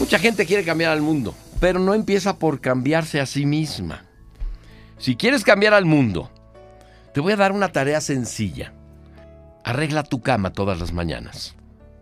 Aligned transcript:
Mucha 0.00 0.18
gente 0.18 0.46
quiere 0.46 0.64
cambiar 0.64 0.92
al 0.92 1.02
mundo, 1.02 1.34
pero 1.60 1.78
no 1.78 1.92
empieza 1.92 2.38
por 2.38 2.62
cambiarse 2.62 3.20
a 3.20 3.26
sí 3.26 3.44
misma. 3.44 4.06
Si 4.96 5.14
quieres 5.14 5.44
cambiar 5.44 5.74
al 5.74 5.84
mundo, 5.84 6.30
te 7.12 7.20
voy 7.20 7.34
a 7.34 7.36
dar 7.36 7.52
una 7.52 7.68
tarea 7.68 8.00
sencilla. 8.00 8.72
Arregla 9.62 10.02
tu 10.02 10.22
cama 10.22 10.54
todas 10.54 10.80
las 10.80 10.94
mañanas. 10.94 11.54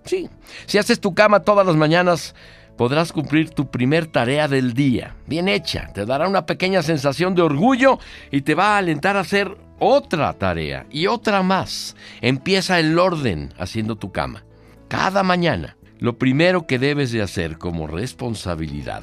Sí, 0.04 0.30
si 0.66 0.78
haces 0.78 1.00
tu 1.00 1.12
cama 1.12 1.40
todas 1.40 1.66
las 1.66 1.74
mañanas, 1.74 2.36
podrás 2.76 3.12
cumplir 3.12 3.50
tu 3.50 3.68
primer 3.68 4.06
tarea 4.06 4.46
del 4.46 4.74
día. 4.74 5.16
Bien 5.26 5.48
hecha, 5.48 5.90
te 5.92 6.06
dará 6.06 6.28
una 6.28 6.46
pequeña 6.46 6.84
sensación 6.84 7.34
de 7.34 7.42
orgullo 7.42 7.98
y 8.30 8.42
te 8.42 8.54
va 8.54 8.76
a 8.76 8.78
alentar 8.78 9.16
a 9.16 9.20
hacer 9.20 9.58
otra 9.80 10.32
tarea 10.34 10.86
y 10.88 11.08
otra 11.08 11.42
más. 11.42 11.96
Empieza 12.20 12.78
el 12.78 12.96
orden 12.96 13.52
haciendo 13.58 13.96
tu 13.96 14.12
cama. 14.12 14.44
Cada 14.86 15.24
mañana 15.24 15.76
lo 15.98 16.18
primero 16.18 16.66
que 16.66 16.78
debes 16.78 17.12
de 17.12 17.22
hacer 17.22 17.58
como 17.58 17.86
responsabilidad 17.86 19.02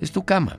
es 0.00 0.12
tu 0.12 0.24
cama. 0.24 0.58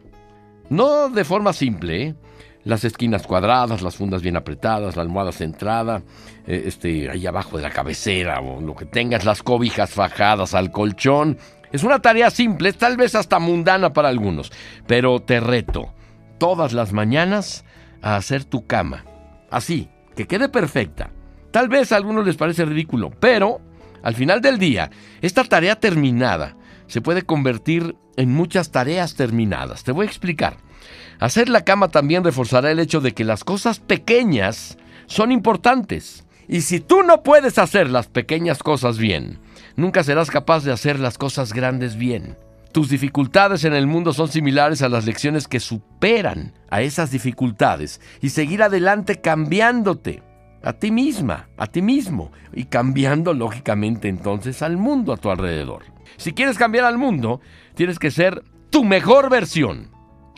No 0.69 1.09
de 1.09 1.25
forma 1.25 1.53
simple, 1.53 2.03
¿eh? 2.03 2.15
las 2.63 2.83
esquinas 2.83 3.25
cuadradas, 3.25 3.81
las 3.81 3.95
fundas 3.95 4.21
bien 4.21 4.37
apretadas, 4.37 4.95
la 4.95 5.01
almohada 5.01 5.31
centrada, 5.31 6.03
eh, 6.45 6.63
este, 6.65 7.09
ahí 7.09 7.25
abajo 7.25 7.57
de 7.57 7.63
la 7.63 7.71
cabecera 7.71 8.39
o 8.39 8.61
lo 8.61 8.75
que 8.75 8.85
tengas, 8.85 9.25
las 9.25 9.43
cobijas 9.43 9.91
fajadas 9.91 10.53
al 10.53 10.71
colchón. 10.71 11.37
Es 11.71 11.83
una 11.83 11.99
tarea 11.99 12.29
simple, 12.29 12.73
tal 12.73 12.97
vez 12.97 13.15
hasta 13.15 13.39
mundana 13.39 13.93
para 13.93 14.09
algunos, 14.09 14.51
pero 14.87 15.19
te 15.21 15.39
reto 15.39 15.93
todas 16.37 16.73
las 16.73 16.93
mañanas 16.93 17.65
a 18.01 18.15
hacer 18.15 18.45
tu 18.45 18.65
cama. 18.65 19.05
Así, 19.49 19.89
que 20.15 20.27
quede 20.27 20.49
perfecta. 20.49 21.11
Tal 21.51 21.67
vez 21.67 21.91
a 21.91 21.97
algunos 21.97 22.25
les 22.25 22.37
parece 22.37 22.65
ridículo, 22.65 23.11
pero 23.19 23.61
al 24.03 24.15
final 24.15 24.41
del 24.41 24.57
día, 24.57 24.89
esta 25.21 25.43
tarea 25.43 25.75
terminada 25.79 26.55
se 26.87 27.01
puede 27.01 27.21
convertir 27.21 27.95
en 28.17 28.33
muchas 28.33 28.71
tareas 28.71 29.15
terminadas. 29.15 29.83
Te 29.83 29.91
voy 29.91 30.05
a 30.05 30.09
explicar. 30.09 30.57
Hacer 31.19 31.49
la 31.49 31.63
cama 31.63 31.87
también 31.87 32.23
reforzará 32.23 32.71
el 32.71 32.79
hecho 32.79 32.99
de 32.99 33.13
que 33.13 33.23
las 33.23 33.43
cosas 33.43 33.79
pequeñas 33.79 34.77
son 35.05 35.31
importantes. 35.31 36.25
Y 36.47 36.61
si 36.61 36.79
tú 36.79 37.03
no 37.03 37.23
puedes 37.23 37.57
hacer 37.57 37.89
las 37.89 38.07
pequeñas 38.07 38.61
cosas 38.61 38.97
bien, 38.97 39.39
nunca 39.75 40.03
serás 40.03 40.29
capaz 40.29 40.65
de 40.65 40.73
hacer 40.73 40.99
las 40.99 41.17
cosas 41.17 41.53
grandes 41.53 41.95
bien. 41.95 42.37
Tus 42.73 42.89
dificultades 42.89 43.63
en 43.65 43.73
el 43.73 43.87
mundo 43.87 44.13
son 44.13 44.29
similares 44.29 44.81
a 44.81 44.89
las 44.89 45.05
lecciones 45.05 45.47
que 45.47 45.59
superan 45.59 46.53
a 46.69 46.81
esas 46.81 47.11
dificultades 47.11 48.01
y 48.21 48.29
seguir 48.29 48.63
adelante 48.63 49.21
cambiándote 49.21 50.23
a 50.63 50.73
ti 50.73 50.91
misma, 50.91 51.49
a 51.57 51.67
ti 51.67 51.81
mismo, 51.81 52.31
y 52.53 52.65
cambiando 52.65 53.33
lógicamente 53.33 54.07
entonces 54.07 54.61
al 54.61 54.77
mundo 54.77 55.13
a 55.13 55.17
tu 55.17 55.29
alrededor. 55.29 55.83
Si 56.17 56.33
quieres 56.33 56.57
cambiar 56.57 56.85
al 56.85 56.97
mundo, 56.97 57.41
tienes 57.75 57.99
que 57.99 58.11
ser 58.11 58.43
tu 58.69 58.83
mejor 58.83 59.29
versión 59.29 59.89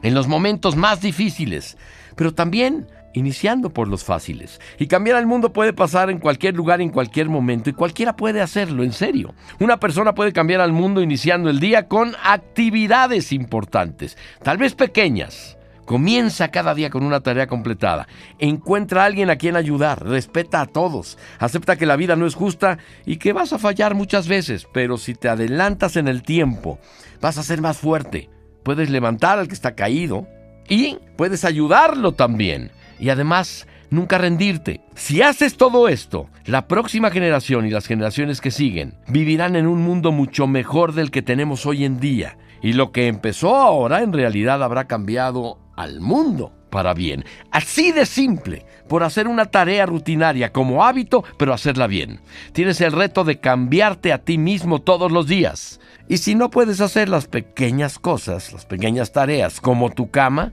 en 0.02 0.14
los 0.14 0.28
momentos 0.28 0.76
más 0.76 1.02
difíciles, 1.02 1.78
pero 2.16 2.34
también 2.34 2.88
iniciando 3.14 3.70
por 3.72 3.88
los 3.88 4.04
fáciles. 4.04 4.60
Y 4.80 4.88
cambiar 4.88 5.18
al 5.18 5.28
mundo 5.28 5.54
puede 5.54 5.74
pasar 5.74 6.10
en 6.10 6.20
cualquier 6.20 6.56
lugar, 6.56 6.82
en 6.82 6.90
cualquier 6.90 7.30
momento, 7.30 7.70
y 7.70 7.74
cualquiera 7.74 8.16
puede 8.16 8.42
hacerlo, 8.42 8.84
en 8.84 8.92
serio. 8.92 9.34
Una 9.60 9.80
persona 9.80 10.14
puede 10.14 10.34
cambiar 10.34 10.62
al 10.62 10.74
mundo 10.74 11.02
iniciando 11.02 11.50
el 11.50 11.60
día 11.60 11.88
con 11.88 12.16
actividades 12.24 13.32
importantes, 13.32 14.18
tal 14.42 14.58
vez 14.58 14.76
pequeñas, 14.76 15.58
Comienza 15.86 16.50
cada 16.50 16.74
día 16.74 16.90
con 16.90 17.04
una 17.04 17.20
tarea 17.20 17.48
completada. 17.48 18.08
Encuentra 18.40 19.04
a 19.04 19.06
alguien 19.06 19.30
a 19.30 19.36
quien 19.36 19.56
ayudar. 19.56 20.06
Respeta 20.06 20.62
a 20.62 20.66
todos. 20.66 21.18
Acepta 21.40 21.76
que 21.76 21.86
la 21.86 21.98
vida 21.98 22.16
no 22.16 22.26
es 22.26 22.36
justa 22.36 22.78
y 23.06 23.18
que 23.18 23.34
vas 23.34 23.52
a 23.54 23.60
fallar 23.60 23.94
muchas 23.94 24.28
veces. 24.28 24.68
Pero 24.74 24.98
si 24.98 25.14
te 25.14 25.28
adelantas 25.28 25.98
en 25.98 26.08
el 26.08 26.24
tiempo, 26.24 26.80
vas 27.22 27.38
a 27.38 27.44
ser 27.44 27.62
más 27.62 27.78
fuerte. 27.78 28.30
Puedes 28.64 28.90
levantar 28.90 29.40
al 29.40 29.48
que 29.48 29.54
está 29.54 29.76
caído 29.76 30.28
y 30.70 30.98
puedes 31.18 31.44
ayudarlo 31.44 32.14
también. 32.14 32.72
Y 32.98 33.10
además, 33.10 33.68
nunca 33.90 34.18
rendirte. 34.18 34.82
Si 34.96 35.22
haces 35.22 35.58
todo 35.58 35.90
esto, 35.90 36.30
la 36.46 36.68
próxima 36.68 37.12
generación 37.12 37.66
y 37.66 37.70
las 37.70 37.88
generaciones 37.88 38.40
que 38.40 38.52
siguen 38.52 38.96
vivirán 39.08 39.58
en 39.58 39.68
un 39.68 39.82
mundo 39.82 40.12
mucho 40.12 40.48
mejor 40.48 40.94
del 40.94 41.12
que 41.12 41.22
tenemos 41.22 41.66
hoy 41.66 41.84
en 41.84 42.00
día. 42.00 42.38
Y 42.62 42.74
lo 42.74 42.94
que 42.94 43.08
empezó 43.08 43.58
ahora 43.58 44.02
en 44.02 44.14
realidad 44.14 44.64
habrá 44.64 44.86
cambiado 44.86 45.60
al 45.76 46.00
mundo 46.00 46.54
para 46.70 46.94
bien. 46.94 47.24
Así 47.52 47.92
de 47.92 48.06
simple, 48.06 48.66
por 48.88 49.04
hacer 49.04 49.28
una 49.28 49.46
tarea 49.46 49.86
rutinaria 49.86 50.52
como 50.52 50.84
hábito, 50.84 51.24
pero 51.38 51.54
hacerla 51.54 51.88
bien. 51.88 52.20
Tienes 52.52 52.82
el 52.82 52.92
reto 52.92 53.24
de 53.24 53.40
cambiarte 53.40 54.12
a 54.12 54.18
ti 54.18 54.38
mismo 54.38 54.82
todos 54.82 55.12
los 55.12 55.28
días. 55.28 55.80
Y 56.10 56.18
si 56.18 56.36
no 56.36 56.50
puedes 56.50 56.82
hacer 56.82 57.10
las 57.10 57.28
pequeñas 57.28 58.00
cosas, 58.00 58.54
las 58.54 58.66
pequeñas 58.66 59.12
tareas, 59.12 59.62
como 59.62 59.92
tu 59.92 60.10
cama, 60.10 60.52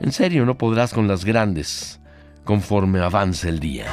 en 0.00 0.12
serio 0.12 0.46
no 0.46 0.56
podrás 0.56 0.92
con 0.92 1.06
las 1.06 1.24
grandes 1.24 2.00
conforme 2.44 3.00
avance 3.00 3.48
el 3.48 3.60
día. 3.60 3.86